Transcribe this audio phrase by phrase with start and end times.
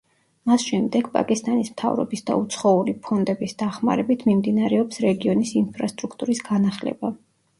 [0.51, 7.13] მას შემდეგ პაკისტანის მთავრობის და უცხოური ფონდების დახმარებით მიმდინარეობს რეგიონის ინფრასტრუქტურის განახლება.